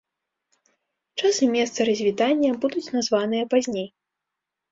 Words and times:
Час 1.21 1.35
і 1.47 1.49
месца 1.55 1.79
развітання 1.89 2.51
будуць 2.63 2.85
названыя 2.97 3.43
пазней. 3.55 3.87